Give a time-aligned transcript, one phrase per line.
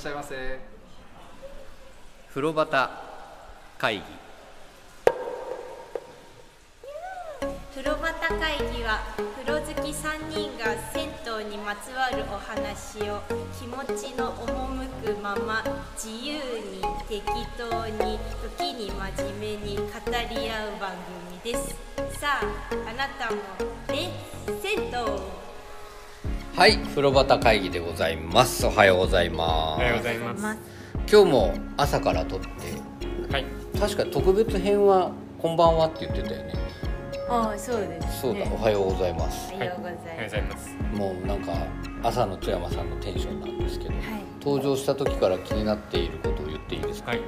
[0.00, 0.58] しゃいませ。
[2.30, 2.88] 風呂端
[3.76, 4.02] 会議。
[7.74, 9.00] 風呂端会議は
[9.36, 11.10] 風呂好き3人が銭
[11.44, 13.20] 湯にまつわるお話を
[13.60, 15.62] 気持ちの赴くまま
[15.94, 17.22] 自由に適
[17.58, 18.18] 当に
[18.58, 19.82] 時に真面目に語
[20.30, 20.92] り合う番
[21.44, 21.76] 組です。
[22.18, 22.44] さあ
[22.88, 23.36] あなたも
[23.92, 24.12] ね
[24.62, 25.39] 銭湯
[26.60, 28.66] はい風呂端会議でございます。
[28.66, 30.58] おはようございまおはようございます。
[31.10, 32.48] 今日も朝から撮って。
[33.32, 33.46] はい。
[33.80, 36.52] 確か特別編はこんばんはって言ってたよね。
[37.30, 39.54] ああそうですそうだおはようございます。
[39.54, 40.76] おはようございおはようますございます。
[40.98, 41.52] もうなんか
[42.02, 44.02] 朝の津山さんのテンションなんですけど、はい。
[44.44, 47.12] 登場した時から気になっていることを言っていいですか？
[47.12, 47.20] はい。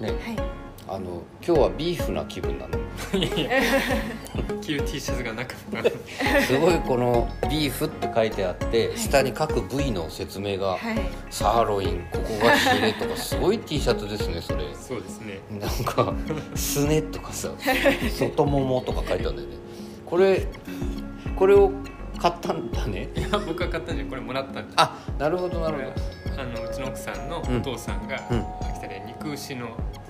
[0.00, 0.12] ね。
[0.12, 0.57] はい
[0.90, 2.78] あの今日はビーフな気分なの。
[3.18, 3.62] いやいや。
[4.62, 6.40] 着る T シャツがなかった。
[6.42, 10.98] すごいこのビーフって書いてあって下に各部位の説明がはい。
[11.30, 14.74] サーロインここがヒレとかすごい T シャツですねそれ。
[14.74, 15.40] そうですね。
[15.50, 16.14] なんか
[16.54, 17.50] すねとかさ
[18.10, 19.54] 外ももとか書いてあるんだよね。
[20.06, 20.46] これ
[21.36, 21.70] これを
[22.18, 23.10] 買ったんだね。
[23.14, 24.74] いや僕が買ったんじゃんこれもらったんです。
[24.78, 25.92] あなるほどなる
[26.34, 27.58] ほあのうちの奥さんのうん。
[27.58, 28.38] お父さんがうん。
[28.70, 30.07] 秋田で肉牛のうん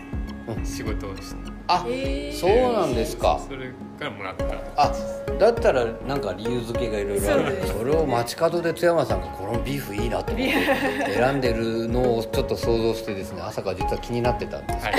[0.65, 2.39] 仕事をして、どあえー。
[2.39, 3.41] そうなんですか。
[3.47, 3.69] それ
[3.99, 4.45] からもらった。
[4.77, 4.93] あ
[5.39, 7.63] だったらなんか理由付けがいろいろある。
[7.67, 14.85] そそれを街角で津山さんがこのビーフいいなと思って選んでるのをちょっと想像してですね朝から実は気になってたんです。
[14.87, 14.95] はい。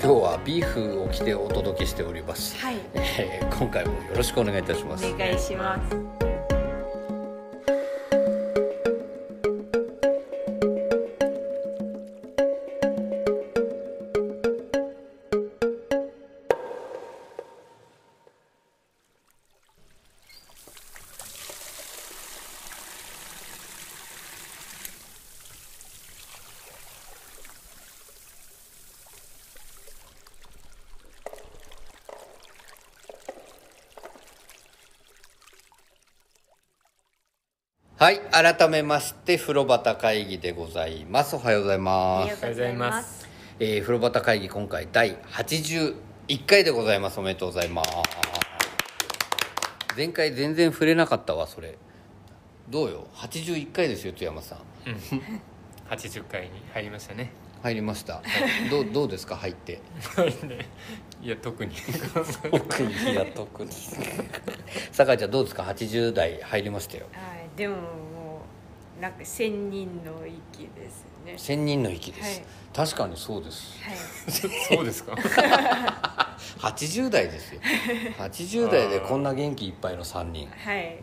[0.00, 2.76] 日はビーフを着てお届けしております、はい。
[2.94, 5.06] えー今回もよろしくお願いいたします。
[5.06, 6.23] お願いします
[38.04, 41.36] はい改めまして風呂端会議でございます。
[41.36, 42.26] おはようございあます。
[42.26, 43.26] りがとうございます。
[43.58, 45.94] えー、風呂端会議今回第81
[46.44, 47.18] 回でございます。
[47.18, 47.90] おめでとうございます。
[49.96, 51.78] 前回全然触れなかったわそれ。
[52.68, 54.58] どうよ？81回ですよ津山さん。
[54.86, 54.96] うん。
[55.88, 57.32] 80回に入りましたね。
[57.62, 58.20] 入りました。
[58.70, 59.34] どうどうですか？
[59.36, 59.80] 入って。
[60.14, 60.26] は
[61.24, 61.74] いや特に。
[61.74, 63.70] 特にいや特に。
[64.92, 67.06] 酒井ちゃんどうですか？80代入りましたよ。
[67.14, 67.80] はい、でもも
[68.98, 71.34] うなんか千人の域ですね。
[71.36, 73.96] 千人の域です、はい確かにそうですはい。
[74.68, 75.12] そうですか？
[76.58, 77.60] 80代ですよ
[78.18, 80.98] 80代でこんな元気いっぱいの3人はい。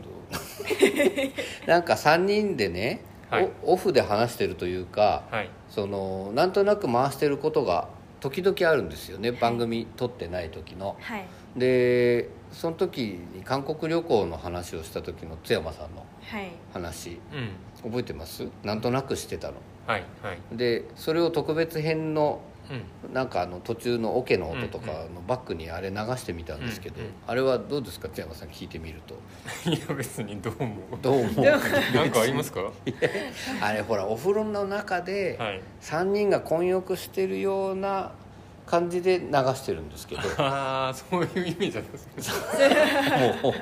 [1.65, 5.49] なんか3人でね、はいおオフで話してるというか、はい。
[5.69, 7.87] そのなんとなく回してることが
[8.19, 11.25] 時々あるんですよね、番組撮ってない時のはい。
[11.55, 16.05] でその時に韓国旅行の話をした時の津山さんのはい。
[16.73, 17.91] 話うん。
[17.91, 18.47] 覚えてます？
[18.63, 19.55] なんとなくしてたの
[19.87, 20.37] はいはい。
[20.57, 22.73] でそれを特別編のう
[23.09, 23.13] ん。
[23.13, 28.07] なんかあの途中のオケの音とかのバックにあれ流してみたんですけど、うんうんあれはどうですか？
[28.09, 29.15] 津山さん聞いてみると
[29.69, 30.75] いや別にどうも。
[31.01, 31.43] どう思う？
[31.45, 32.61] なんかありますか？
[33.61, 35.61] あれほらお風呂の中ではい。
[35.81, 38.11] 3人が混浴してるような
[38.71, 40.21] 感じで流してるんですけど。
[40.41, 43.39] ああそういうイメージなんですね。
[43.43, 43.53] もう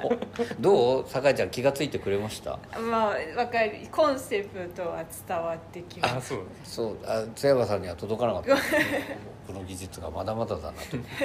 [0.59, 1.06] どう？
[1.09, 2.59] 酒井ちゃん気が付いてくれました？
[2.80, 6.16] まあわかるコンセプトは伝わってきます。
[6.16, 6.40] あそう。
[6.64, 8.56] そうあ津山さんには届かなかった。
[8.56, 10.78] この技術がまだまだだなと。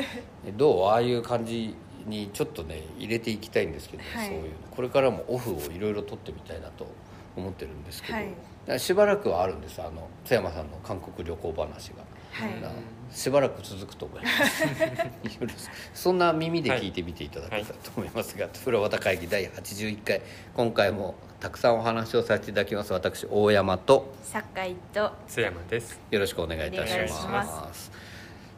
[0.49, 0.87] えどう？
[0.87, 4.29] ああいう感じにちょっとね入れていきたいんですけど、はい。
[4.29, 4.49] そういうの。
[4.75, 6.87] これからもオフをいろいろ取ってみたいなと
[7.37, 8.81] 思ってるんですけど、はい。
[8.81, 11.97] しばらくはあるんですあの津山さんの韓国旅行話が。
[13.13, 14.29] しばらく続くと思いま
[15.57, 15.71] す。
[15.95, 20.21] そんな耳で聞いてみていただけたらと思いますが、風呂渡会議第81回
[20.55, 22.93] 今回もたくさんお話をさせていただきます。
[22.93, 26.01] 私大山と酒井と津山です。
[26.11, 27.21] よろしくお願いいたします。
[27.23, 28.05] しま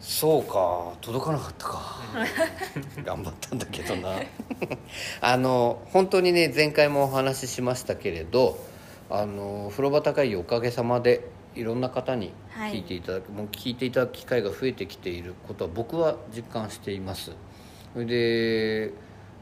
[0.01, 1.97] そうか届かなかったか。
[3.05, 4.21] 頑張ったんだけどな。
[5.21, 8.59] あの本当にね前回もお話ししましたけれど
[9.11, 12.75] あの風呂場会議おかげさまでいろんな方にはい。
[12.75, 17.33] 聞いていただく、もう聞いていただく機会が増えてきていることは僕は実感しています。
[17.93, 18.93] それで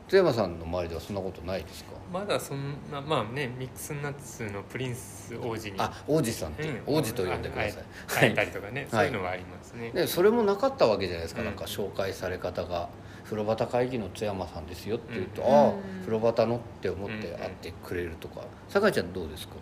[0.07, 1.93] 津山さんの周りではそんなことないですか？
[2.13, 6.99] まだそんなまあねミックスナッツのプリンス王子にあ王子さんって、うん。
[6.99, 7.85] 王子と呼んでください。
[8.09, 8.91] あ会えたりとかね、はい。
[8.91, 9.91] そういうのはありますね。
[9.93, 11.47] でそれもなかったわけじゃないですか、うん。
[11.47, 12.91] なんか紹介され方が
[13.25, 15.49] 「風呂端会議の津山さんですよ」って言うと「うん。
[15.49, 17.39] ああうん風呂端の?」って思ってうん。
[17.39, 18.43] 会ってくれるとか。
[18.69, 19.55] 酒井ちゃんどうですか？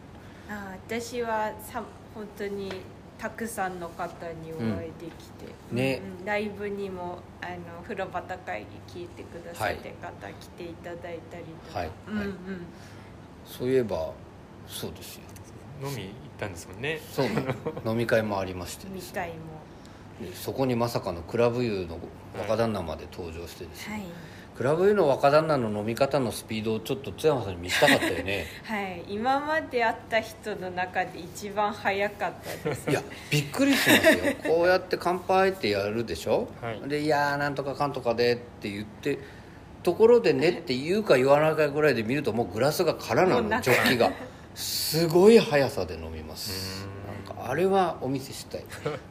[0.51, 1.83] ああ私はさ
[2.15, 2.71] 本当に
[3.19, 5.77] たくさんの方にお会いできて、うん。
[5.77, 6.03] ね。
[6.21, 11.91] うんライブにもあの風呂端会議聞いてくださって方、来ていただいたりとか、はい。
[12.09, 12.35] うんうん。
[13.47, 14.13] そういえば
[14.67, 15.23] そうですよ。
[15.83, 17.01] 飲み行ったんですもんね。
[17.13, 17.27] そう。
[17.85, 19.01] 飲み会もありましてですね。
[19.09, 19.35] みたいも。
[20.31, 21.99] でそこにまさかのクラブユーの
[22.39, 24.03] 若旦那まで登場してですね、はい
[24.57, 28.47] クラブユーの若旦那の飲み方のスピードをちょっと津山さんに見せたかったよね。
[28.65, 29.05] はい。
[29.09, 32.33] 今まで会った人の中で一番早かっ
[32.63, 32.91] たです。
[32.91, 34.35] いやびっくりしますよ。
[34.45, 36.89] こうやって乾杯ってやるでしょ、はい。
[36.89, 39.19] で「いやーなんとかかんとかで」って言って
[39.83, 44.13] ところでねって言うか言わないかぐらいで見るともうグラスが空なのジョッキが。
[44.55, 46.87] すごい速さで飲みます。
[47.27, 48.65] なんかあれはお見せしたい。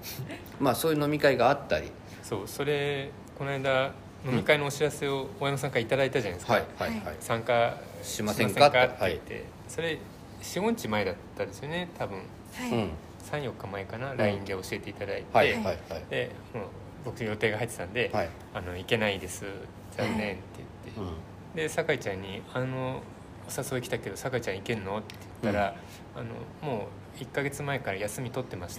[0.60, 1.92] まあそういう飲み会があったり。
[2.22, 3.92] そうそれこの間
[4.26, 8.68] 飲み会のお知らせを大山さんからいただいたじゃないですか、はいはいはい、参加しませんか？
[8.68, 9.98] ってって言って、それ
[10.42, 12.18] 45日前だったですよね多分。
[12.18, 12.90] はい、うん。
[13.32, 15.78] 34日前かな、LINE で教えていただいて、はいはいはい。
[16.10, 16.64] でもう
[17.06, 18.30] 僕予定が入ってたんで「はい。
[18.54, 19.46] あの行けないです。
[19.98, 20.44] 残念」って
[20.86, 21.16] 言って、うん。
[21.56, 23.02] で酒井ちゃんに「あの
[23.48, 25.76] お誘い来たけど酒井ちゃん行けんの?」って言ったら、
[26.16, 28.76] あのもう1か月前から休み取ってまし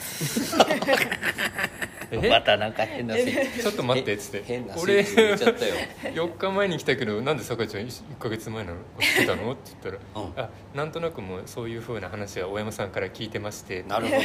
[0.57, 0.67] た。
[0.73, 0.81] え
[2.19, 4.43] またなんか変なスイッチちょっと待ってっつって。
[4.45, 5.75] 変なスイ俺ッチ入れちゃったよ。
[6.29, 8.77] 4日前に来たけどなんで酒井ちゃん1か月前なの？
[8.99, 9.53] 来てたの？
[9.53, 10.33] って言ったら、うん。
[10.45, 13.83] あなんとなくもうそういうふうな話は大山さんから聞いてまして。
[13.89, 14.19] なるほど。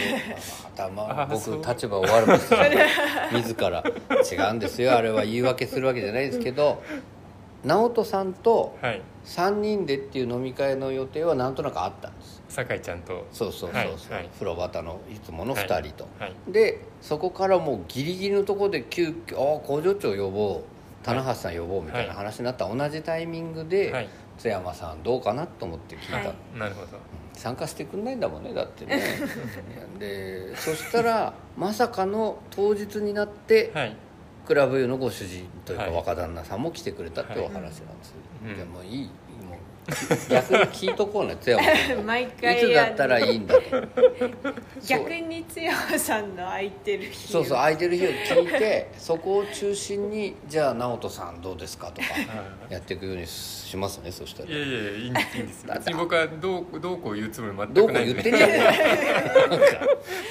[0.85, 2.59] 頭僕立場を悪くする。
[3.33, 3.83] 自ら。
[4.31, 4.95] 違うんですよ。
[4.95, 6.81] あれは言い訳するわけじゃないですけど
[7.65, 9.01] 直人さんとはい。
[9.25, 12.41] 3人でっていう飲み会の予定はなんとなくあったんです。
[12.47, 13.27] 酒井ちゃんと。
[13.31, 14.29] そうそうそうそう、はいはい。
[14.33, 16.33] 風呂端のいつもの2人と、はい。
[16.47, 24.09] でそこからもうギリギリのところで急遽ああ工場長呼ぼう棚橋さん呼ぼうみたいな話になった同じタイミングで、はい。
[24.37, 26.59] 津山さんどうかなと思って聞いたの、はい。
[26.59, 26.87] なるほど。
[27.33, 29.01] 参加してくんないんだもんねだってね。
[29.99, 33.97] でそしたらまさかの当日になって、はい
[34.47, 35.93] クラブのご主人というかはい。
[35.93, 37.91] 若旦那さんも来てくれたってお話なんです、は
[38.53, 39.09] いじゃあもういい
[40.29, 42.03] 逆に聞いとこうね津山さん。
[42.05, 43.61] 毎い回つだったらいいんだと
[44.87, 47.27] 逆に津山さんの空いてる日。
[47.31, 52.07] そうそう空いてる日を聞いてそこを中心にじゃあ直人さんどうですかとか
[52.69, 54.49] やっていくようにしますねそしたら。
[54.49, 55.67] いやいやいやいいんですいいんです。
[55.67, 58.21] だって別に僕はどうどうこう言うつもり全どうこうくないんで。
[58.21, 58.53] 言ってんじゃか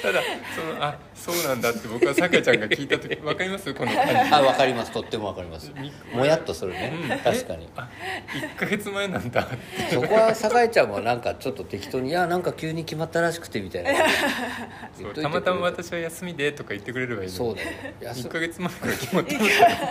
[0.03, 0.21] ただ
[0.55, 3.73] そのあそうなんだって僕は酒井ちゃんが聞いた時分かります？
[3.73, 4.13] この感じ。
[4.35, 4.91] あ分かります。
[4.91, 5.71] とっても分かります。
[5.75, 6.93] みもやっとするね。
[7.01, 7.09] うん。
[7.19, 7.67] 確かに。
[7.75, 7.89] あ
[8.33, 9.46] 1か月前なんだ
[9.91, 13.91] そこは酒井ちゃんもなんかちょっと適当に「いやなんか急に決まったらしくて」みたいな。
[15.21, 17.69] たまたま私は休みでとか言ってくれればいいそうだよ
[18.01, 19.25] 1か月前から決まっ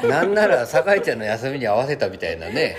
[0.03, 0.23] たな。
[0.23, 2.76] んなら酒井ちゃんの休みに合わせたみたいなね。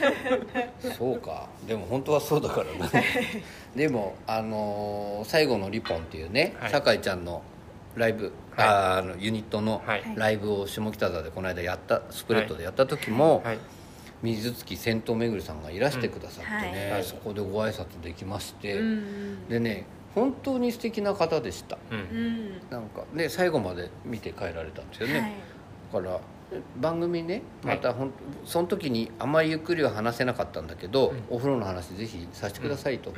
[0.97, 1.47] そうか。
[1.68, 3.44] でも本当はそうだからね。
[3.75, 6.71] でもあのー最後のリポン」っていうね、はい。
[6.71, 7.41] 酒井ちゃんの
[7.95, 8.68] ライブ、はい。
[8.68, 10.03] あのユニットのはい。
[10.15, 13.57] ライブを下北沢でこの間やったスプレッドでやった時も、はい
[14.23, 17.03] 水月銭湯めぐりさんがいらしてくださってね、うんはい。
[17.03, 19.47] そこでご挨拶できまして、うんうん。
[19.47, 19.85] でね
[20.15, 21.77] 本当に素敵な方でした。
[21.91, 21.99] うん。
[21.99, 22.51] うん。
[22.69, 26.03] なんかね最後まで見て帰られたんですよね、はい。
[26.03, 26.19] だから
[26.79, 27.75] 番組ねはい。
[27.75, 28.11] またほん、
[28.45, 31.23] その時にあまりゆっくりは話せなかったんだけど、うん。
[31.29, 33.15] お風呂の話ぜひさせてくださいと、よ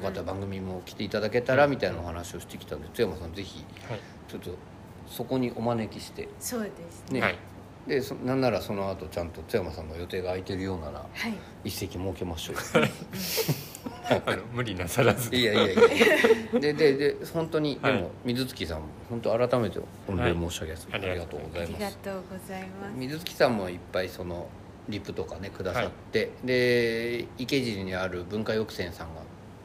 [0.00, 4.00] かったら番組も来ていただけたらみたいなお話をしてきたんで津山さんぜひはい。
[4.28, 4.50] ちょっと
[5.06, 7.38] そこにお招きしてそうですね、はい
[7.88, 11.32] でそなんならその後ちゃんと津山さんの予定が空いてるようならはい。
[11.64, 12.56] 一席設けましょう
[14.26, 15.34] あの無理なさらず。
[15.34, 17.92] いやいやいやででで本当に、はい。
[17.94, 21.04] でも水月さんも本当改めて御礼申し上げます、はい。
[21.10, 21.98] ありがとうござありいます。
[22.04, 22.96] がとうございます。
[22.96, 24.48] 水月さんもいっぱいその
[24.88, 29.22] リプとかねくださって、で池尻にある文化抑制さんが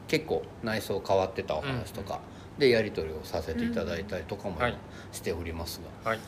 [0.08, 2.20] 結構内装変わってたお話とか、
[2.58, 4.76] でやり取りをさせていただいたりとかもはい。
[5.12, 6.20] しておりますが、はい。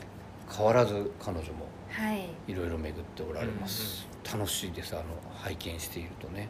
[0.55, 1.76] 変わらず彼女もは
[2.13, 2.29] い。
[2.47, 5.03] いろいろ巡っておられます、楽しいですあの
[5.35, 6.49] 拝見しているとね。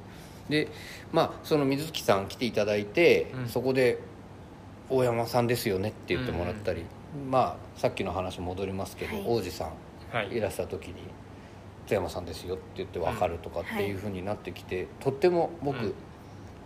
[0.50, 0.68] で
[1.12, 3.48] まあその水月さん来ていただいて、うん。
[3.48, 4.00] そこで
[4.90, 6.84] 「大山さんですよね」って言ってもらったり、
[7.30, 9.26] まあさっきの話戻りますけど、はい。
[9.28, 9.72] 王子さん
[10.16, 10.36] はい。
[10.36, 10.96] いらした時に
[11.88, 15.94] 「津山さんですよ」って言って分かるとかっていうはいふうになってきて、とっても僕、うん。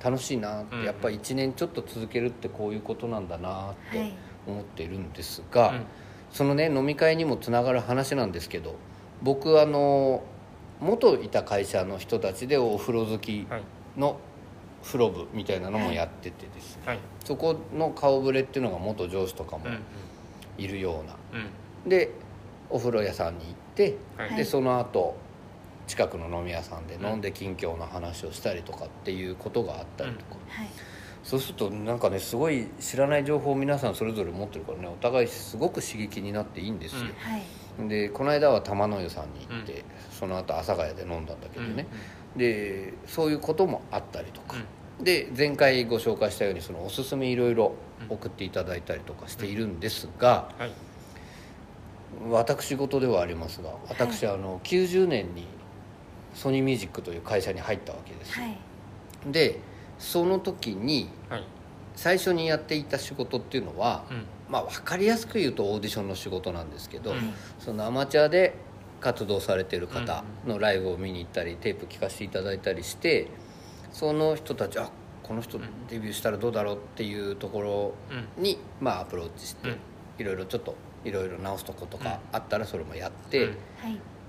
[0.03, 4.13] 楽しいなって、うんやっぱり1年ちょっと続けるってこういうことなんだなってはい。
[4.47, 5.85] 思っているんですが、うん
[6.31, 8.75] そのね飲み会にもつながる話なんですけど
[9.21, 10.23] 僕あの
[10.79, 13.61] 元いた会社の人たちでお風呂好きはい。
[13.97, 14.17] の
[14.83, 16.99] 風呂部みたいなのもやっててですね、はい。
[17.23, 19.79] そこの顔ぶれっていうのが元上司とかもうん
[20.57, 21.15] いるような、
[21.83, 21.89] うん。
[21.89, 22.11] で
[22.69, 24.35] お風呂屋さんに行って、はい。
[24.35, 25.17] でその後
[25.87, 30.67] 近くの飲み屋さんで飲んで近況の話をしたりとかっていうことがあったりとか、はい
[31.23, 37.37] そうするとなんかねすごい知らない情報を皆さんそれぞれ持ってるからねお互いすごく刺激になっていいんですよ、は
[37.85, 37.87] い。
[37.87, 41.87] でこの間は玉の湯さんに行って、その後阿佐ヶ谷で飲んだんだけどね、
[42.35, 44.57] でそういうこともあったりとか、
[45.01, 47.75] で前回ご紹介したようにそのおすすめいろいろ
[48.09, 50.71] 送っていただいたりとかしているんですが、はい。
[52.29, 55.47] 私事ではありますが私、あの90年に
[56.33, 58.39] ソニーミュージックという会社に入ったわけです
[59.31, 59.59] で
[60.01, 61.43] その時にはい。
[61.93, 64.23] 最初にやっていた仕事っていうのは、うん。
[64.49, 67.19] まあ分かりやすく言うとオーディションの仕事なんですけど、はい
[67.59, 68.55] そのアマチュアで
[68.99, 73.27] 活動されてる方のライブを見に行ったりテープ聞かせていただいたりして
[73.91, 74.91] その人たちあ
[75.23, 78.43] この人デビューしたらどうだろうっていうところうん。
[78.43, 79.77] に、まあ、アプローチして、うん。
[80.17, 83.49] いろいろちょっといろいろ直すとことかあったらそれもやって、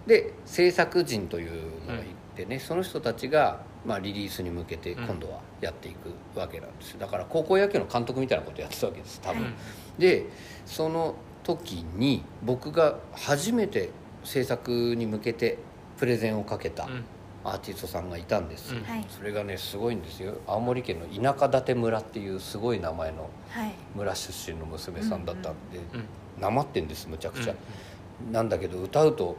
[0.07, 7.01] で制作人というのがいてね、その人たちが、まあ、リリースに向けて今度はやっていくわけなんですよ。
[7.01, 9.43] だから高校野球の監督みたいなことやってたわけです多分。
[9.43, 9.53] はい
[9.99, 10.27] で
[10.65, 13.91] その時に僕が初めて
[14.25, 15.59] 制作に向けて
[15.99, 17.05] プレゼンをかけたうん。
[17.45, 18.85] アーティストさんがいたんですよ、うん。
[18.85, 19.05] はい。
[19.09, 20.35] それがねすごいんですよ。
[20.47, 23.73] 青森県の田舎館村っていうすごい名前のはい。
[23.97, 26.05] 村出身の娘さんだったんで、うん
[26.41, 29.37] なまってんですむちゃくちゃ、うんなんだけど歌うと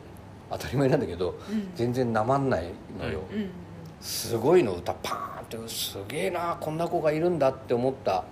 [0.52, 1.72] 当たり前なんだけど、うん。
[1.76, 2.66] 全然なまんない
[3.00, 3.50] のよ、うん
[4.04, 8.26] すごいの歌パーンってすげえなこんな子がいるんだって思った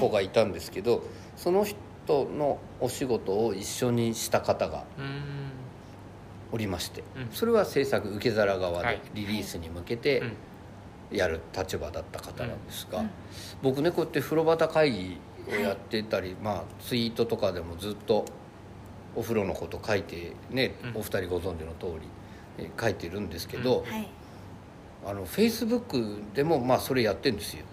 [0.00, 1.02] 子がいたんですけど、
[1.36, 5.52] その人のお仕事を一緒にした方がうん
[6.50, 7.28] おりまして、うん。
[7.30, 9.02] それは制作受け皿側ではい。
[9.12, 10.32] リリースに向けてうん。
[11.10, 13.10] やる立場だった方なんですが、うん。
[13.62, 15.18] 僕ねこうやって風呂端会議
[15.50, 18.24] をやってたり、まあ、ツイートとかでもずっと
[19.14, 21.00] お風呂のこと書いてね、うん。
[21.00, 22.08] お二人ご存知の通り
[22.58, 24.08] え書いてるんですけど、はい
[25.04, 27.64] あのフェイスブックでもまあそれやってるんですよ。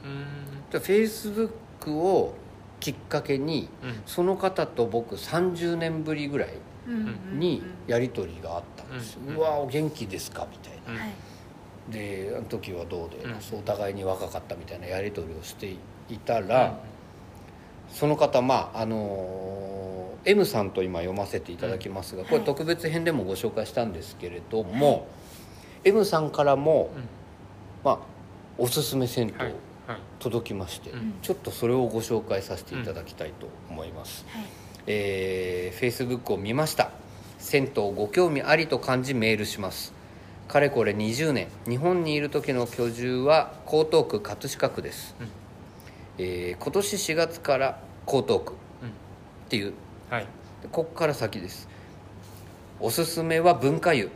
[0.71, 2.33] フェイスブックを
[2.79, 4.01] きっかけにうん。
[4.05, 6.49] その方と僕30年ぶりぐらい
[6.87, 11.01] うんにやり取りがあったんです、うんうわお元気ですかみたいな、
[11.89, 13.41] であの時はどうで、うん。
[13.41, 15.75] そうお互いに若かったみたいなやり取りをして
[16.09, 16.79] いたら、
[17.89, 25.05] その方まああのー M さんと今読ませていただきますが、これはい特別編でもご紹介したんですけれども、
[25.85, 27.03] M さんからも、うん。
[27.83, 27.99] まあ
[28.57, 29.53] おすすめ銭湯はい
[29.87, 29.97] はい。
[30.19, 31.15] 届きまして、うん。
[31.21, 34.43] ちょっとそれをご紹介させていただきたいと思います、はい。
[34.87, 36.91] えー、Facebook を見ました。
[37.39, 39.93] 銭湯ご興味ありと感じメールします。
[40.47, 41.47] かれこれ20年。
[41.67, 45.27] 日本にいる時の居住は江東区葛飾区です、うん。
[46.19, 48.89] えー今年4月から江東区うん。
[48.89, 48.91] っ
[49.49, 49.73] ていう。
[50.09, 50.27] はい。
[50.61, 51.67] でこっから先です。
[52.79, 54.09] おすすめは文化湯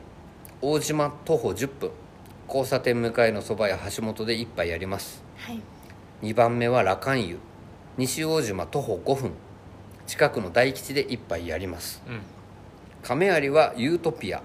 [0.60, 1.92] 大島徒歩10分。
[2.48, 5.24] 交差点向かいのそばや橋本で一杯やります。
[5.38, 5.62] はい。
[6.24, 7.38] 2番目は羅漢湯。
[7.98, 9.32] 西大島徒歩5分。
[10.08, 12.02] 近くの大吉で一杯やります。
[12.08, 12.22] うん。
[13.04, 14.42] 亀有はユートピア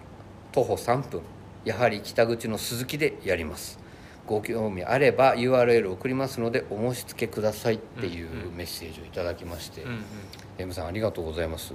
[0.52, 1.22] 徒歩3分。
[1.64, 3.78] やはり北口の鈴木でやります。
[4.26, 10.04] ご興味あれば URL 送りますのでお申し付けくださいっていうメッセージをいただきまして、うんうん。
[10.58, 11.72] M さんありがとうございます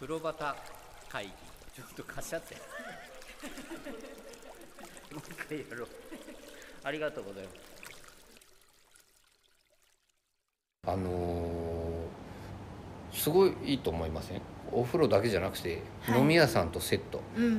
[0.00, 0.34] 風呂端
[1.08, 1.32] 会議。
[1.74, 2.54] ちょっとかしゃって。
[5.14, 5.88] もう一回やろう。
[6.84, 7.56] ありがとうございます。
[10.86, 11.78] あのー
[13.12, 14.42] すごいいいと思いません？
[14.70, 16.20] お風呂だけじゃなくて、はい。
[16.20, 17.20] 飲み屋さんとセット。
[17.36, 17.52] うんうん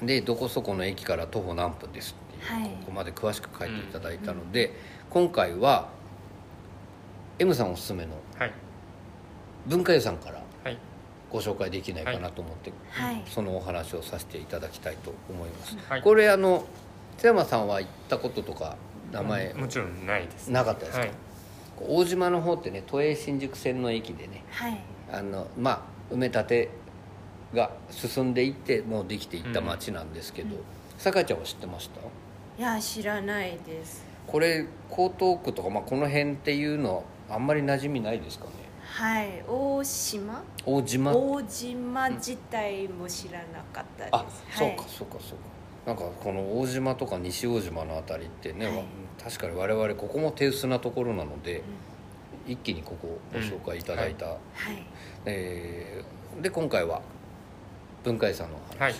[0.00, 0.06] うん。
[0.06, 2.70] でどこそこの駅から徒歩何分ですっていう、はい。
[2.80, 4.72] ここまで詳しく書いていただいたので、
[5.10, 5.90] 今回は
[7.38, 8.52] M さんおすすめのはい。
[9.66, 10.45] 文化湯さんからはい
[11.36, 13.22] ご紹介できないかなと思って、はい。
[13.26, 16.02] そのお話をさせていただきたいと思います、はい。
[16.02, 16.64] これあの
[17.18, 18.78] 津山さんは行ったこととか
[19.12, 21.10] 名前もちろんないですなかったですか、はい。
[21.86, 24.80] 大島の方ってね都営新宿線の駅でねはい。
[25.12, 26.70] あのまあ埋め立て
[27.52, 30.62] が進んでいってもうできていった町なんですけど、うん。
[30.98, 32.00] ちゃんは知ってました？
[32.58, 34.06] いや知らないです。
[34.26, 38.52] これ江東区とか、まあ、この辺っていうのあんまり馴染みないですかね？
[38.86, 40.42] はい大島？
[40.64, 41.12] 大島？
[41.12, 45.44] 大島自体も知らなかったです、あ、はい、そうかそうかそうか。
[45.86, 48.76] なんかこの大島とか西大島のあたりってね、はい。
[48.76, 48.82] わ
[49.22, 51.62] 確かに我々ここも手薄なところなので、
[52.46, 54.38] 一気にここをご紹介いただいた、はい。
[55.26, 57.00] えーで今回は
[58.04, 58.94] 文化遺産のお話を、はい。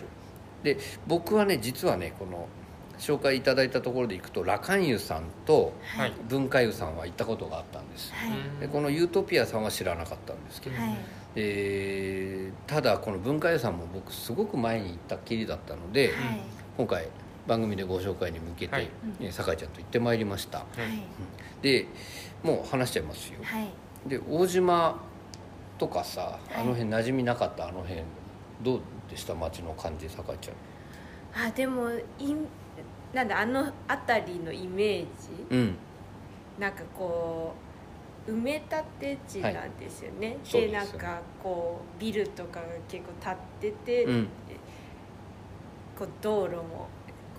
[0.62, 2.49] で僕はね実はねこの
[2.98, 6.12] 紹介いただいたところでいくと羅漢湯さんとはい。
[6.28, 8.12] 文化湯さんは行ったことがあったんです。
[8.14, 8.60] はい。
[8.60, 10.96] でこのユートピアさんは知らなかったんですけど、はい。
[11.36, 16.40] えーただこの文化湯さんも僕すごく前に行ったっきりだったので、はい。
[16.76, 17.08] 今回
[17.46, 18.88] 番組でご紹介に向けて、はい。
[19.20, 20.58] えー酒井ちゃんと行ってまいりました。
[20.58, 21.62] はい。
[21.62, 21.86] で
[22.42, 23.38] もう話しちゃいますよ。
[23.42, 23.68] はい。
[24.08, 25.00] で大島
[25.78, 26.54] とかさい。
[26.54, 28.00] あの辺馴染みなかったあの辺。
[28.62, 29.34] どうでした？
[29.34, 31.46] 街の感じ酒井ちゃん。
[31.48, 32.34] あでもい
[33.16, 35.06] なんだあの辺りのイメージ？
[35.49, 35.75] うん。
[36.58, 37.54] なんかこ
[38.28, 44.28] う埋め立て地なんですよね、そうでねなんかこうビルとかが結構建ってて、うん。
[45.99, 46.88] こう道路も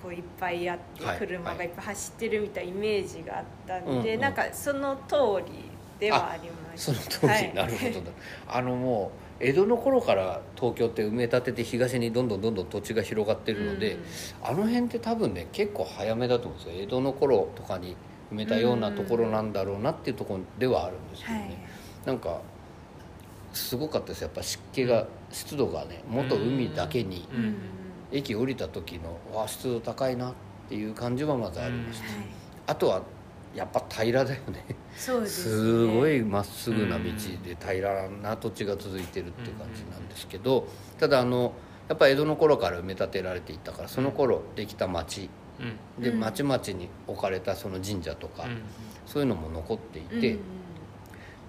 [0.02, 1.20] こういっぱいあって、はい。
[1.20, 4.22] 車がいっぱい走ってるみたいなイメージがあったんで、うんうん。
[4.22, 5.16] なんかその通
[5.46, 5.70] り
[6.00, 7.54] ではありましそたの通り、はい。
[7.54, 8.02] なるほど。
[8.02, 8.12] だ
[8.50, 14.02] あのもう江戸の頃から東京って埋め立てて東にどんどんどんどん土地が広がってるので、うん。
[14.44, 16.84] あの辺って多分ね結構早めだと思うんですよ。
[16.84, 17.96] 江戸の頃とかに
[18.32, 21.58] 埋めたようなところなんだろうなっていうところではあるんですけどね、はい。
[22.08, 22.42] なんか
[23.54, 24.22] すごかったです。
[24.22, 27.56] やっぱ湿気が湿度がね元海だけにうん。
[28.10, 30.34] 駅降りた時のわあ湿度高いなっ
[30.70, 32.16] ていう感じはまずありました、はい。
[32.68, 33.02] あとは
[33.58, 34.64] やっぱ平らだよね。
[34.96, 35.56] そうですね。
[35.56, 40.68] すごいまっすぐな道で平らな土地が続いてるっていう感じなんですけど
[41.00, 41.54] ただあの
[41.90, 45.30] やっぱ江戸の頃から埋め立てられていたからその頃できた町。
[45.60, 46.04] うん。
[46.04, 46.20] でうん。
[46.20, 48.62] 町々に置かれたその神社とか、うん。
[49.08, 50.38] そういうのも残っていうんて、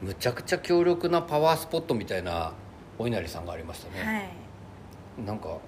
[0.00, 2.52] むちゃくちゃ強力なパワースポットみたいな
[2.98, 5.26] お稲荷さんがありましたね、はい。
[5.26, 5.58] なんか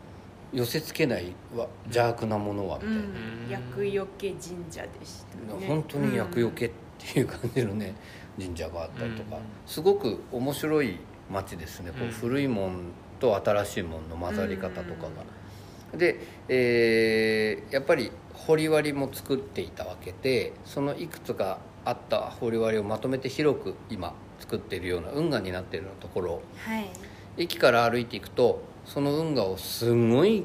[0.53, 3.03] 寄せつけないわ邪悪なものはみたいな、う
[3.49, 5.67] ん、厄除け神社でしたね。
[5.67, 7.95] 本当に厄除けっていう感じのね
[8.39, 9.43] 神社があったりとか、うん。
[9.67, 10.99] すごく面白い
[11.31, 11.91] 町ですね。
[11.91, 12.11] こううん。
[12.11, 15.99] 古いもんと新しいもんの混ざり方とかが。
[15.99, 26.33] で、えーやっぱり堀割も作っていたわけでそのいくつかあった堀割をまとめて広く今作っているような運河になっているようなところ。
[26.33, 26.91] をはい。
[27.37, 30.45] 駅から歩いていくとその運河をすごい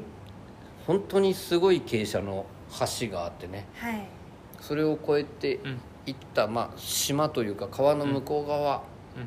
[0.86, 2.46] 本当にすごい傾斜の
[3.00, 3.66] 橋があってね。
[3.76, 4.06] はい。
[4.60, 5.80] それを越えてうん。
[6.06, 8.84] 行った、まあ、島というか川の向こう側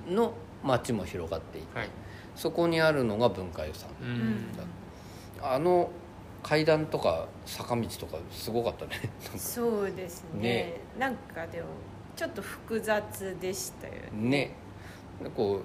[0.10, 0.32] の
[0.64, 1.90] 町も広がっていて、はい。
[2.36, 4.18] そこにあるのが文化湯さんううん。
[4.36, 4.46] ん
[5.42, 5.90] あの
[6.42, 8.92] 階段とか坂道とかすごかったね。
[9.38, 10.42] そうですね。
[10.42, 10.82] ね。
[10.98, 11.68] なんかでも
[12.16, 14.30] ちょっと複雑でしたよね。
[14.30, 14.56] ね。
[15.22, 15.62] でこう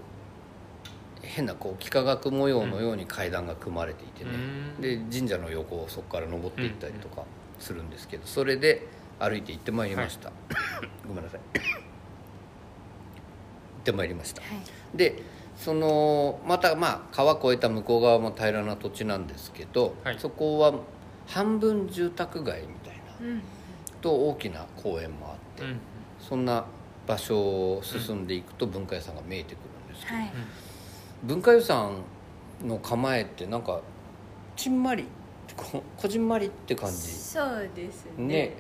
[1.25, 4.31] 変なこう幾何学模様のように階段が組まれていてね、
[4.77, 4.81] うん。
[4.81, 7.25] で神社の横をそこから登っていったりとか
[7.59, 8.87] するんですけどそれで
[9.19, 10.33] 歩いて行ってまいりました、
[11.07, 11.41] ごめんなさい。
[11.55, 11.61] 行
[13.81, 14.43] ってまいりました。
[14.43, 14.97] はい。
[14.97, 15.23] で
[15.57, 20.19] そのまたまあ川越えた向こう側も平らな土地なんですけど、はい。
[20.19, 20.75] そこは
[21.27, 23.43] 半分住宅街みたいなうん。
[24.01, 25.81] と大きな公園もあって、うん。
[26.19, 26.65] そんな
[27.07, 30.33] 場所を進んでいくと文化屋さんが見えてくるんですけど、はい
[31.27, 31.91] 文化湯さ
[32.63, 33.81] んの構えってなんか
[34.57, 35.07] ちんまり
[35.57, 36.97] ここじんまりって感じ。
[36.97, 38.27] そうですね。
[38.27, 38.57] ね。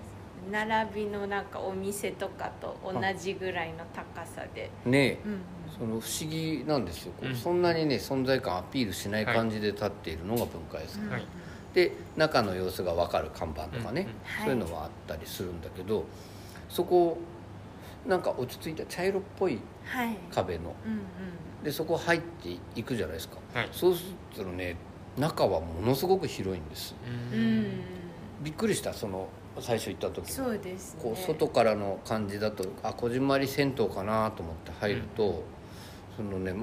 [0.51, 5.19] 並びのなんかお店とかと同じぐらいの高さで、ね。
[5.25, 5.41] うん
[5.77, 7.35] その不思議なんですよ、こううん。
[7.35, 11.27] そんなにね存在感アピールしない感じで立っているのが文化湯さん、うんはい。
[11.73, 14.07] で中の様子が分かる看板とかね、
[14.41, 14.45] うん。
[14.45, 16.05] そういうのはあったりするんだけど
[16.69, 17.19] そこ
[18.07, 20.17] なんか落ち着いた茶色っぽいはい。
[20.31, 21.01] 壁のうんうん
[21.65, 23.69] でそこ入っていくじゃないですか、はい。
[23.73, 24.05] そうす
[24.39, 24.77] るとね
[25.19, 26.95] 中はものすごく広いんです。
[27.33, 27.61] ううん。
[27.63, 27.81] ん
[28.43, 29.29] びっくりしたその
[29.61, 31.01] 最初行った時そうですね。
[31.03, 35.43] こう外からの感じだとあこじんまり銭湯かなと思って入ると、
[36.17, 36.55] そのね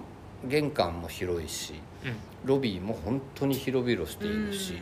[0.46, 1.74] 玄関も広いし
[2.06, 2.16] うん。
[2.44, 4.80] ロビーも本当に広々しているし、うん。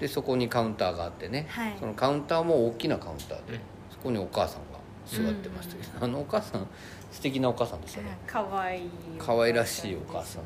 [0.00, 1.76] でそこにカウンターがあってね、はい。
[1.78, 3.60] そのカウンターも大きなカウンターで、うん。
[3.90, 4.69] そこにお母さんが
[5.06, 6.66] 座ってましたけど、あのお母さん
[7.10, 10.42] 素敵なお母さんでしたね、かわいい可愛らしいお母さん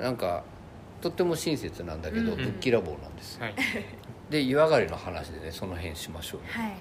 [0.00, 0.02] ん。
[0.02, 0.44] なんか
[1.00, 3.54] とっても親切なんだけど、うんぶっきらぼうなんです、はい。
[4.30, 6.72] で湯上がりの話でねその辺しましょうね、はい。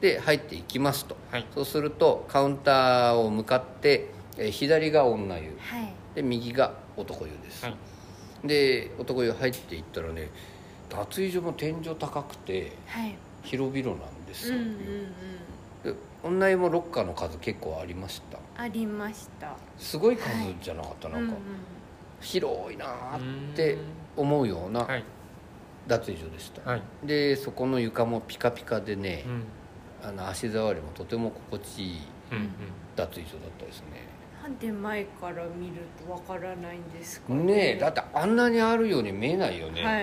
[0.00, 1.46] で入っていきますと、はい。
[1.54, 5.56] そうするとカウンターを向かって、えー左が女湯。
[5.58, 5.92] はい。
[6.14, 7.76] で右が男湯です、はい。
[8.46, 10.28] で男湯入っていったらね
[10.90, 13.16] 脱衣所も天井高くてはい。
[13.42, 15.94] 広々なんですよ、うんうんうん。
[15.94, 18.38] で女湯もロッカーの数結構ありました。
[18.62, 19.56] ありました。
[19.76, 20.30] すごい数
[20.60, 21.36] じゃなかった、なんか、うんうん
[22.20, 23.76] 広いなーって
[24.16, 25.04] 思うようなはい。
[25.88, 26.82] 脱衣所でした、はい。
[27.04, 30.08] でそこの床もピカピカでねう、ん。
[30.08, 32.00] あの足触りもとても心地いい
[32.94, 34.06] 脱衣所だったですね。
[34.40, 37.74] なんで前から見るとわからないんですかね。
[37.74, 40.00] えだってあんなにあるように見えないよね、は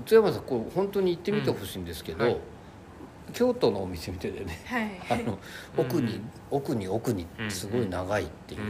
[0.00, 0.02] い。
[0.04, 2.30] 津山さんこう本当に行ってみてほしいんですけど、うん。
[2.32, 2.40] はい
[3.30, 4.58] 京都のお店みたいでね。
[4.66, 5.22] はい。
[5.22, 5.38] あの
[5.76, 8.60] 奥に、奥に奥にすごい長いっていう。
[8.60, 8.64] う、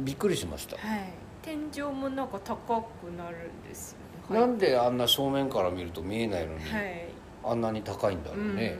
[0.00, 0.04] ん。
[0.04, 1.12] びっくりしました、はい。
[1.42, 3.98] 天井もなんか高くなるんですよ
[4.34, 4.40] ね。
[4.40, 7.08] なんであんな正面から見ると見えないのに、はい。
[7.44, 8.76] あんなに高いんだろうね、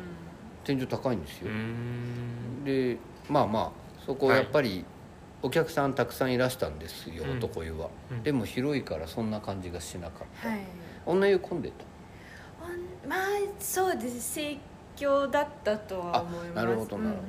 [0.65, 2.65] 天井高いんですよ、うん。
[2.65, 2.99] で
[3.31, 3.71] まあまあ
[4.05, 4.85] そこやっぱり
[5.41, 7.39] お客さんたくさんいらしたんですよ、うん。
[7.39, 8.23] 男湯は、うん。
[8.23, 10.59] でも広いからそんな感じがしなかった、はい。
[11.07, 11.71] 女湯混んで
[13.09, 13.21] まあ
[13.59, 14.35] そうです。
[14.35, 14.59] 盛
[14.97, 16.51] 況だったとは思います。
[16.53, 17.29] あなるほどなるほど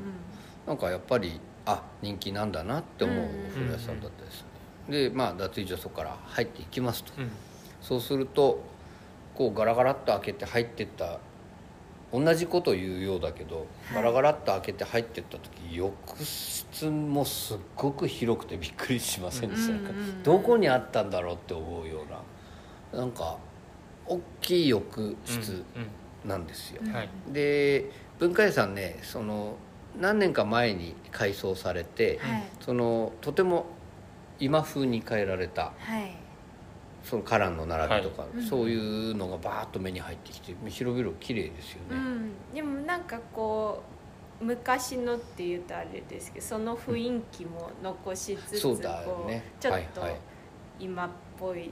[0.65, 4.45] たなんかやっぱりあ人気なんだなって思ううんお風呂屋さんだったです
[4.87, 7.31] ね、でまあ脱衣所そこから入っていきますと、うん。
[7.81, 8.61] そうすると
[9.35, 11.19] こうガラガラっと開けて入ってった
[12.11, 20.23] 同じこと言うようだけど、ガラガラっと開けて入ってった時浴室もすっごく広くてびっくりしませんでした、うんうんうん。
[20.23, 22.01] どこにあったんだろうって思うよ
[22.91, 23.37] うななんか
[24.09, 25.63] 大きい浴室
[26.25, 27.09] なんですよ、うんはい。
[27.31, 29.55] で文化遺産ねその
[29.97, 32.43] 何年か前に改装されて、はい。
[32.59, 33.67] そのとても
[34.39, 36.15] 今風に変えられたはい。
[37.03, 38.43] その花壇の並びとか、うん。
[38.43, 43.81] そういうのがバーッと目に入ってきて広々綺麗ですよね、うん、でもなんかこ
[44.41, 49.43] う昔のっていうとあれですけどその雰囲気も残しつつ、そうだよね。
[49.59, 50.19] ちょっとはいはい。
[50.79, 51.71] 今っぽい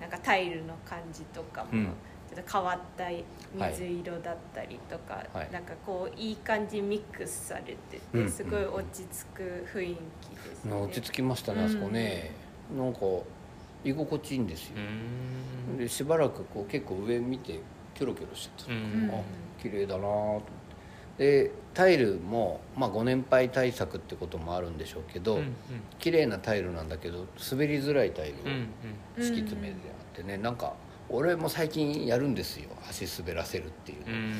[0.00, 1.86] なんかタイルの感じとかも、うん。
[2.28, 3.08] ちょっと変わった
[3.54, 5.50] 水色だったりとか、はい。
[5.50, 8.30] なんかこういい感じミックスされてて、うん。
[8.30, 10.74] すごい落ち着く雰囲気ですね。
[10.74, 12.32] 落ち着きましたねあそこね、
[12.76, 13.00] なんか
[13.82, 14.76] 居心地いいんですよ。
[15.70, 15.78] う、ん。
[15.78, 17.60] でしばらくこう結構上見て
[17.94, 19.10] キョロキョロしちゃった、うん。
[19.10, 19.22] あ
[19.62, 20.48] 綺麗だなと思って
[21.18, 25.54] でタイルも、まあ、ご年配対策ってこともあるんでしょうけど、うん
[25.98, 28.68] 綺麗なタイルなんだけど滑りづらいタイルをうん
[29.18, 29.24] うん。
[29.24, 30.74] 敷き詰めてあってね、なんか
[31.08, 32.68] 俺も最近やるんですよ。
[32.88, 34.34] 足滑らせるっていうの、うん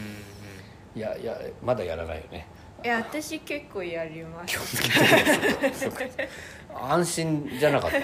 [0.97, 2.47] いやいやまだやらないよね。
[2.85, 4.57] いや私結構やります。
[6.75, 7.99] 安心じゃなかった？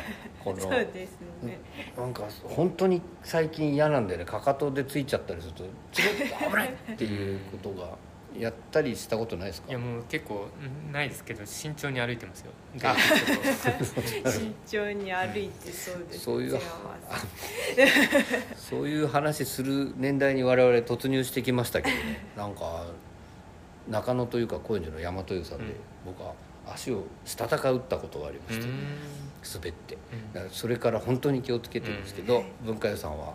[0.44, 1.58] このそうですね。
[1.96, 4.24] なんか本当に最近嫌なんだよね。
[4.24, 7.88] かかとでついちゃったりすると「つるっと危ない!」っていうことが
[8.38, 9.68] やったりしたことないですか？
[9.68, 10.48] いやもう結構
[10.86, 12.50] うんないですけど慎重に歩いてますよ。
[14.30, 16.20] 慎重に歩いてそうです。
[16.20, 16.58] そういう
[18.56, 22.24] そういう話する年代に我々突入してきましたけどね。
[22.36, 22.86] なんか
[23.88, 25.72] 中野というか高円寺の大和湯さんでうん。
[26.06, 26.32] 僕は
[26.66, 28.78] 足をしたたか打ったことがありまして、とうん。
[29.54, 29.98] 滑って。
[30.50, 32.66] それから本当に気をつけてるんですけど、うん。
[32.66, 33.34] 文化湯さんは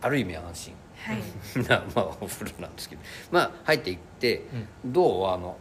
[0.00, 0.74] ある意味安心。
[0.96, 1.18] はい。
[1.68, 3.02] な、まあ、お風呂なんですけど。
[3.30, 4.44] まあ入っていって、
[4.84, 5.56] どうあの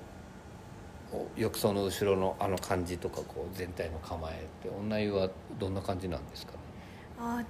[1.12, 6.58] お浴槽の後ろのあの感じとかこう全体の構えって女湯はどんな感じなんですかね？
[7.20, 7.44] あ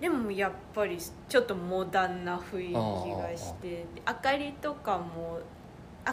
[0.00, 0.96] でもやっぱり
[1.28, 5.40] ちょっとモダンな雰囲気がして明かりとかも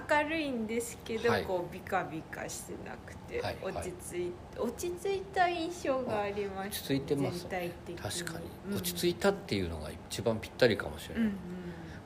[0.10, 1.43] 明るいんですけど、はい。
[1.43, 3.73] こうビカビカしてなくて、はいはい。
[3.75, 7.41] 落ち着い落ち着いた印象がありま落すち着いてます。
[7.41, 8.01] 全体的に。
[8.01, 8.45] 確かに。
[8.71, 8.77] うん。
[8.77, 11.36] 落ち着いたっていうのが一番ぴったりかもしれない、うんうん。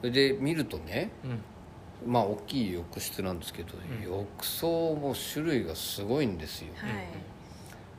[0.02, 2.12] それで見るとねうん。
[2.12, 4.04] まあ大きい浴室なんですけど、ん。
[4.04, 6.92] 浴槽も種類がすごいんですよ、はい。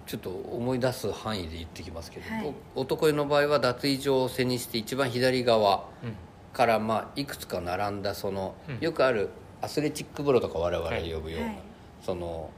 [0.06, 2.54] ちょっと思い出す範囲で言ってきますけど、はい。
[2.74, 6.14] お男湯の場合は脱衣所を背にして一番左側うん。
[6.52, 8.78] からまあいくつか並んだその、うん。
[8.80, 9.28] よくある
[9.62, 11.58] アスレチック風呂とか我々が呼ぶような、はい。
[12.02, 12.50] その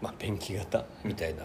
[0.00, 1.44] まあペンキ型みたいな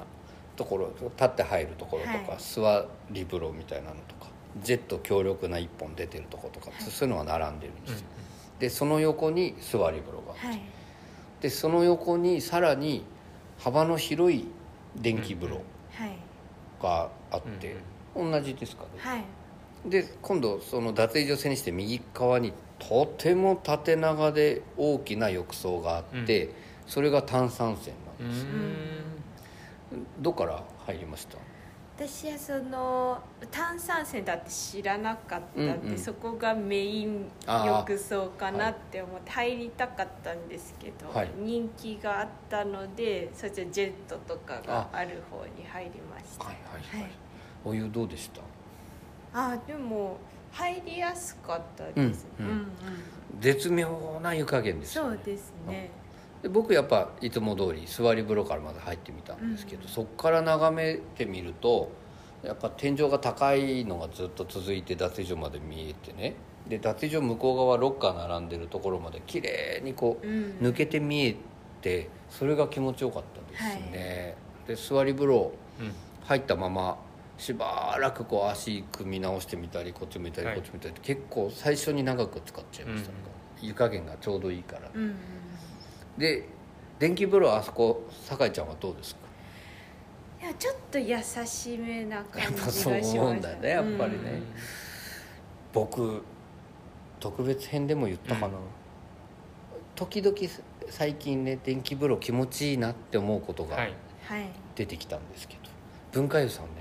[0.55, 2.39] ところ立って入るところとか、はい。
[2.39, 4.27] 座り風呂みたいなのとか
[4.61, 8.07] ジェット強力な一本出てるとことか、そういうのが並んでるんですよ、
[8.59, 10.61] でその横に座り風呂があって、はい。
[11.41, 13.05] でその横にさらに
[13.59, 14.45] 幅の広い
[14.95, 16.17] 電気風呂はい。
[16.81, 17.75] があって、
[18.15, 19.23] 同じですかね、はい。
[19.85, 26.49] で今度その脱衣所背にして右側にとても縦長で大きな浴槽があって、
[26.87, 30.23] それが炭酸泉なんです、うん。
[30.23, 31.37] どっから入りました？
[31.97, 35.97] 私はその炭酸泉だって知らなかったんで、うんうん。
[35.97, 41.29] そこがメイン浴槽かなって思って入りたかったんですけど、はい。
[41.37, 46.45] 人気があったのでそっちらジェットとかがある方に入りました。
[46.45, 47.11] はいはいはい、はい
[47.65, 48.41] お湯どうでした？
[49.33, 50.17] あでも
[50.51, 52.51] 入りやすかったです、うんうん。
[52.51, 52.67] うんうん。
[53.39, 55.17] 絶妙な湯加減ですよね。
[55.17, 55.89] そうですね、
[56.41, 59.87] で僕やっぱいつも通り座り風呂からまず入ってみたんですけど、うん。
[59.87, 61.91] そこから眺めてみると
[62.43, 66.35] やっぱ天井が高いのがずっと続いて脱衣所まで見えてね。
[66.67, 70.57] で脱衣所向こう側ロッカー並んでるところまで綺麗にこううん。
[70.61, 71.35] 抜けて見え
[71.81, 74.35] てそれが気持ちよかったですね、
[74.67, 75.91] で座り風呂うん。
[76.25, 76.97] 入ったまま
[77.39, 80.55] しばらくこう足組み直してみたりこっち向いたりはい。
[80.57, 83.11] こっち向いたりって結構最初に長く使っちゃいました、
[83.61, 85.15] 湯加減がちょうどいいから、うんうん
[86.17, 86.45] で
[86.99, 89.21] 電気風呂あそこ酒井ちゃんはどうですか？
[90.41, 94.17] いやちょっと優しめな感じがしましたやっぱそう思うんだねやっぱりね。
[94.17, 94.43] うん。
[95.71, 96.21] 僕
[97.21, 98.53] 特別編でも言ったかな、うん。
[99.95, 100.35] 時々
[100.89, 103.93] 最近ね電気風呂気持ちいいなって思うことがはい。
[104.25, 104.49] はい。
[104.75, 105.61] 出てきたんですけど、
[106.11, 106.78] 文化湯さんね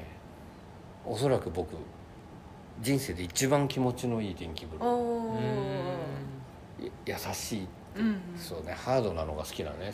[1.08, 1.74] おそらく僕
[2.80, 5.38] 人生で一番気持ちのいい電気風呂
[7.06, 8.02] 優しいう。
[8.02, 8.20] んうん。
[8.36, 8.72] そうね。
[8.74, 9.92] ハードなのが好きなね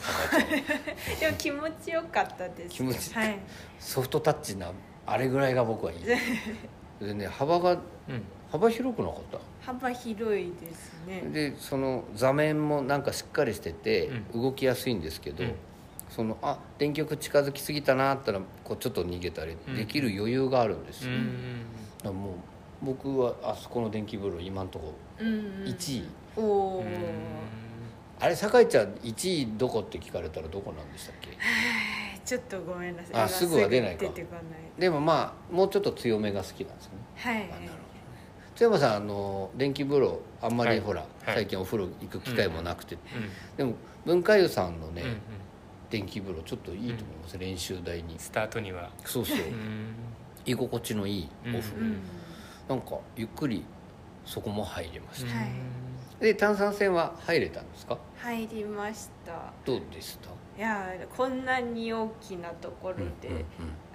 [1.21, 2.75] でも気持ちよかったです。
[2.75, 3.15] 気持ち。
[3.15, 3.39] はい。
[3.79, 4.73] ソフトタッチな
[5.07, 5.99] あれぐらいが僕はいい。
[7.05, 7.81] でね幅がうん。
[8.51, 9.39] 幅広くなかった？
[9.73, 11.23] 幅広いですね。
[11.33, 15.55] でその座面もなんかしっかりしててう動きやすいんですけど、うん
[16.15, 19.75] そのあ電極近づきすぎたなったらこうちょっと逃げたりうん。
[19.75, 21.65] できる余裕があるんですよ、うん
[21.99, 22.35] だからもう
[22.83, 25.45] 僕はあそこの電気風呂今んとこうんうん。
[25.65, 26.05] 1位。
[26.37, 26.85] おお
[28.21, 31.31] あれ酒井ちゃん1位どこって聞かれたらどこなんでしたっけ？
[32.25, 33.11] ちょっとごめんなさい。
[33.13, 34.07] 今あすぐは出ないか。
[34.79, 36.99] でもまあもうちょっと強めが好きなんですよね。
[37.17, 37.35] はい。
[37.35, 37.71] あなるほどね。
[38.55, 41.35] 津山さんあの電気風呂あんまはいりほら、はい。
[41.35, 43.01] 最近お風呂行く機会もなくて、うん。
[43.57, 43.75] でも
[44.05, 45.19] 文化湯さんのね、うんうん
[45.95, 48.17] 電気風呂ちょっといいと思います、練習台に。
[48.19, 48.91] スタートには。
[49.05, 49.39] そうそう。
[49.39, 49.95] うん。
[50.45, 52.01] 居心地のいいお風呂、うん。
[52.69, 53.65] なんかゆっくり
[54.27, 55.51] そこも入れました、はい。
[56.19, 57.97] で炭酸泉は入れたんですか？
[58.17, 59.53] 入りました。
[59.65, 60.31] どうでした？
[60.59, 63.45] いやこんなに大きなところで、うんうん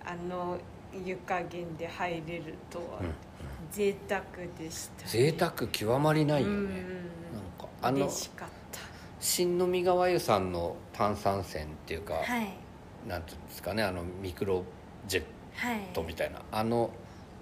[0.06, 0.58] あの
[1.06, 3.14] 湯加減で入れるとは、うんうん。
[3.72, 4.22] 贅沢
[4.58, 6.66] でした、贅沢極まりないよね、うん。
[6.66, 6.72] なん
[7.60, 8.50] かあの嬉しかっ
[9.20, 12.50] 新宮川湯さんの炭酸泉っていうか、たはい。
[13.08, 14.64] なんていうんですかねあのミクロ
[15.08, 15.24] ジェッ
[15.56, 16.42] はいトみたいな。
[16.52, 16.90] あの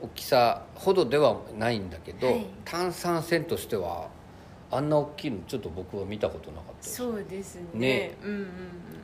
[0.01, 2.45] 大きさほどではないんだけど、はい。
[2.65, 4.09] 炭酸泉としては
[4.69, 6.95] あんな大きいのちょっと僕は見たことなかったです。
[6.97, 7.63] そうですね。
[7.73, 8.17] ね。
[8.23, 8.47] うんうん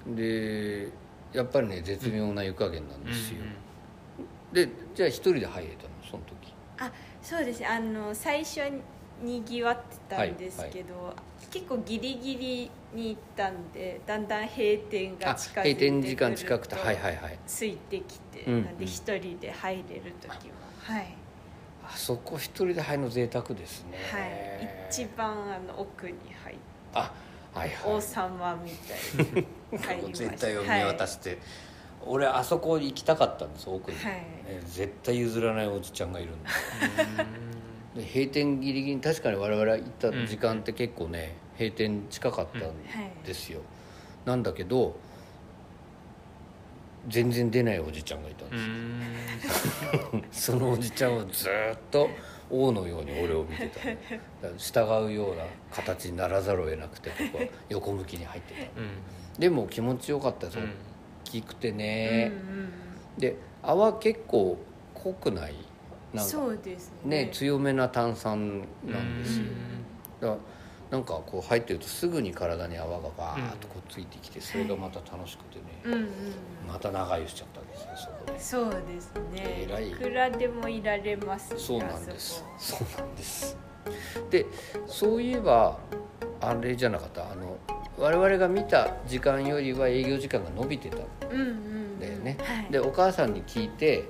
[0.07, 0.15] うん。
[0.15, 0.89] で
[1.31, 3.55] やっぱりね絶妙な湯加減なんですよ、うん
[4.53, 5.89] でじゃあ一人で入れたの？
[6.11, 6.53] その時。
[6.77, 6.91] あ
[7.23, 7.61] そうです。
[7.61, 8.61] ねあの最初
[9.19, 11.11] にぎわってたんですけど、
[11.53, 17.39] 結構ギリギリに行ったんでだんだん閉店があ近づいて閉店時間近くてはいはいはい。
[17.45, 21.15] ついてきて、うんなんで一人で入れる時もはい、
[21.85, 23.99] あそこ一人で入るの贅沢ですね。
[24.11, 26.13] はい、一番あの奥に
[26.43, 26.61] 入って
[26.95, 27.13] あ
[27.53, 27.93] はいはい。
[27.93, 30.29] 王様みたいに入りました。
[30.31, 31.37] 絶対を見渡して、
[32.03, 34.13] 俺あそこ行きたかったんです奥に、はい。
[34.13, 36.49] ね絶対譲らないおじちゃんがいるんだ
[37.95, 42.61] で閉店ギリギリに確かに我々行った時間って結構ね、閉店近かったん
[43.25, 43.61] ですよ、
[44.25, 44.95] なんだけど
[47.07, 48.57] 全然出ないおじちゃんがいたんうで
[50.31, 50.59] すよ、ん。
[50.63, 52.09] そのおじちゃんはずーっと
[52.49, 53.97] 王のように俺を見てた、ね、
[54.57, 58.61] 従うような形にならざるを得なくて僕は横向きに入ってた。
[58.79, 58.89] うん。
[59.39, 60.65] でも気持ちよかったです、うん。
[60.65, 60.69] 大
[61.25, 63.19] きくてうんね、うん。
[63.19, 64.57] で泡結構
[64.93, 65.51] 濃くない？
[65.51, 65.57] うん、
[66.13, 67.25] なんかそうですね。
[67.25, 69.45] ね強めな炭酸なんですよ。
[69.45, 70.21] うん。
[70.21, 70.37] だから
[70.91, 76.09] なんかこう入ってるとすぐに体に泡がバーッとこうついてきてそれがまた楽しくてね、うんうん
[76.67, 78.39] また長湯しちゃったわけですねそこで。
[78.39, 79.65] そうですね。
[79.67, 79.89] 偉い。
[79.89, 81.53] いくらでもいられます。
[81.55, 82.45] ねそうなんです。
[82.47, 83.57] あそうなんです。
[84.29, 84.45] で
[84.85, 85.79] そういえば
[86.39, 87.31] あれじゃなかった？
[87.31, 87.57] あの
[87.97, 91.99] 我々が見た時間よりは営業時間が伸びてたんそこうんうんうん。
[91.99, 94.05] だよね、はい、でお母さんに聞いて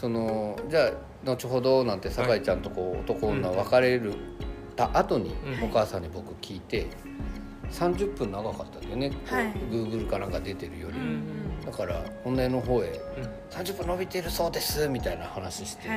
[0.00, 0.92] そのじゃあ
[1.24, 4.14] 後ほどなんて酒井ちゃんとこう男女別れる
[4.76, 5.64] た後にうん。
[5.64, 6.86] お母さんに僕聞いて
[7.70, 9.52] 30分長かったんだよね、はい。
[9.70, 10.96] Google かなんか出てるより、
[11.66, 15.88] だから本音の方へうん「30分伸びてるそうです」みたいな話して、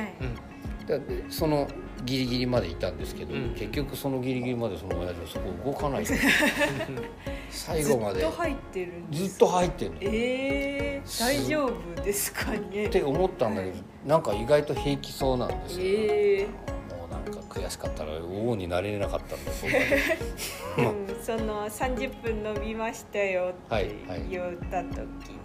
[1.28, 1.68] その
[2.04, 3.54] ギリギリまでいたんですけど、うん。
[3.54, 6.06] 結局そのギリギリまでその親父はそこ動かない
[7.50, 8.20] 最後まで。
[8.20, 9.98] ずっと入ってるんですずっと入ってんの。
[10.00, 12.86] えー、大丈夫ですかね？
[12.86, 13.76] って思ったんだけど
[14.06, 16.46] なんか意外と平気そうなんですよ、え
[16.90, 24.28] もうなんか悔しかったら王になれなかったんだ僕はーうん、その30分伸びましたよってはいはい。
[24.28, 24.98] 言った時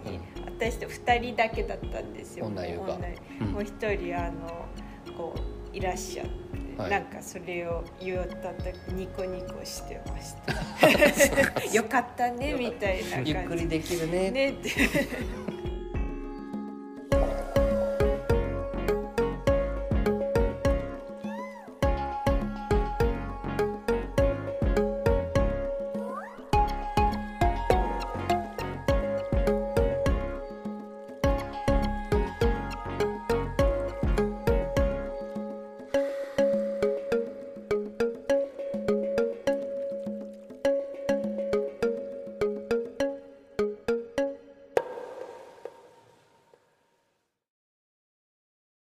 [0.06, 2.46] に、私と2人だけだったんですよ。
[2.46, 2.98] 女湯が。
[3.52, 4.66] もう一人あの
[5.18, 6.90] こういらっしゃって、はい。
[6.90, 11.66] なんかそれを言った時ニコニコしてました。
[11.74, 13.32] よかったねみたいな感じ。
[13.32, 14.70] ゆっくりできるねねって